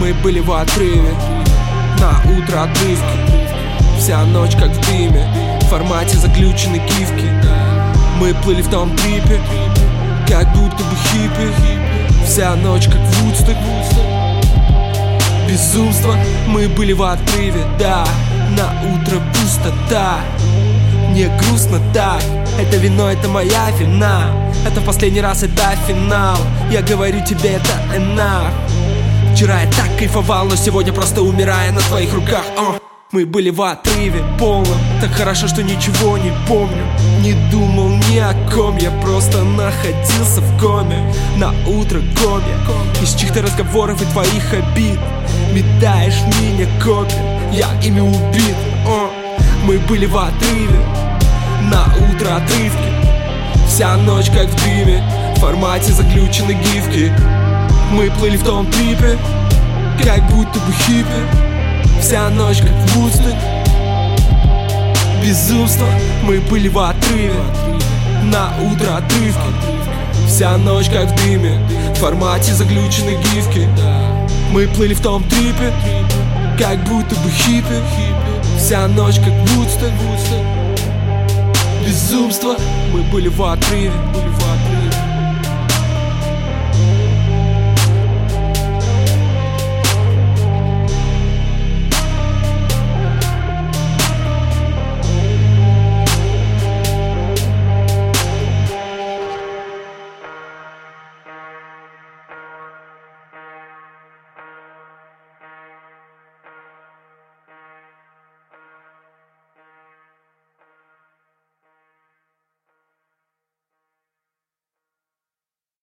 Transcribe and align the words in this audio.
Мы 0.00 0.14
были 0.14 0.38
в 0.38 0.52
отрыве. 0.52 1.12
На 1.98 2.20
утро 2.30 2.62
отрывки. 2.62 3.18
Вся 3.98 4.24
ночь 4.26 4.54
как 4.54 4.70
в 4.70 4.86
дыме. 4.86 5.26
В 5.60 5.64
формате 5.64 6.16
заключенной 6.16 6.78
кивки. 6.78 7.26
Мы 8.20 8.32
плыли 8.34 8.62
в 8.62 8.70
том 8.70 8.94
трипе. 8.96 9.40
Как 10.28 10.54
будто 10.54 10.84
бы 10.84 10.94
хиппи. 11.10 11.52
Вся 12.24 12.54
ночь 12.54 12.86
как 12.86 13.00
в 13.00 13.22
Вудсток 13.22 13.56
Безумство. 15.48 16.16
Мы 16.46 16.68
были 16.68 16.92
в 16.92 17.02
отрыве, 17.02 17.64
да 17.78 18.06
На 18.56 18.70
утро 18.92 19.20
пустота 19.32 20.20
Не 21.10 21.26
грустно. 21.38 21.80
Так 21.92 22.22
Это 22.60 22.76
вино, 22.76 23.10
это 23.10 23.28
моя 23.28 23.70
вина. 23.76 24.30
Это 24.64 24.80
в 24.80 24.84
последний 24.84 25.20
раз, 25.20 25.42
это 25.42 25.74
финал 25.88 26.38
Я 26.70 26.82
говорю 26.82 27.24
тебе, 27.24 27.54
это 27.54 27.72
enough 27.96 28.52
Вчера 29.38 29.60
я 29.60 29.70
так 29.70 29.96
кайфовал, 29.96 30.46
но 30.46 30.56
сегодня 30.56 30.92
просто 30.92 31.22
умирая 31.22 31.70
на 31.70 31.78
твоих 31.82 32.12
руках 32.12 32.42
О, 32.56 32.74
Мы 33.12 33.24
были 33.24 33.50
в 33.50 33.62
отрыве 33.62 34.24
полном 34.36 34.76
Так 35.00 35.12
хорошо, 35.12 35.46
что 35.46 35.62
ничего 35.62 36.18
не 36.18 36.32
помню. 36.48 36.84
Не 37.20 37.34
думал 37.48 37.88
ни 38.10 38.18
о 38.18 38.34
ком 38.52 38.76
Я 38.78 38.90
просто 39.00 39.44
находился 39.44 40.40
в 40.40 40.60
коме. 40.60 41.14
На 41.36 41.50
утро 41.68 42.00
коме 42.20 42.52
Из 43.00 43.14
чьих-то 43.14 43.42
разговоров 43.42 44.02
и 44.02 44.06
твоих 44.06 44.52
обид. 44.52 44.98
Метаешь 45.52 46.20
меня 46.40 46.66
копи 46.82 47.14
Я 47.52 47.68
ими 47.80 48.00
убит 48.00 48.56
О, 48.88 49.08
Мы 49.62 49.78
были 49.78 50.06
в 50.06 50.18
отрыве. 50.18 50.84
На 51.70 51.84
утро 51.94 52.38
отрывки. 52.38 52.92
Вся 53.68 53.96
ночь 53.98 54.30
как 54.30 54.48
в 54.48 54.64
дыме. 54.64 55.00
В 55.36 55.38
формате 55.38 55.92
заключенной 55.92 56.54
гифки 56.54 57.12
Мы 57.90 58.10
плыли 58.10 58.36
в 58.36 58.44
том 58.44 58.66
трипе 58.70 59.18
Как 60.04 60.22
будто 60.30 60.58
бы 60.60 60.72
хиппи. 60.72 61.06
Вся 62.00 62.28
ночь 62.28 62.58
как 62.58 62.70
в 62.70 62.96
Вудсток 62.96 63.34
Безумство 65.22 65.86
Мы 66.22 66.40
были 66.40 66.68
в 66.68 66.78
отрыве. 66.78 67.32
На 68.24 68.52
утро 68.60 68.96
отрывки. 68.96 69.40
Вся 70.26 70.58
ночь 70.58 70.90
как 70.90 71.10
в 71.10 71.16
дыме. 71.24 71.58
В 71.94 71.98
формате 71.98 72.52
заключенной 72.52 73.16
гифки. 73.16 73.66
Мы 74.52 74.66
плыли 74.66 74.92
в 74.92 75.00
том 75.00 75.24
трипе 75.24 75.72
Как 76.58 76.78
будто 76.84 77.14
бы 77.16 77.30
хиппи. 77.30 77.82
Вся 78.58 78.86
ночь 78.88 79.16
как 79.16 79.32
в 79.32 79.56
Вудсток 79.56 79.90
Безумство 81.86 82.56
Мы 82.92 83.00
Были 83.10 83.28
в 83.28 83.42
отрыве 83.42 83.92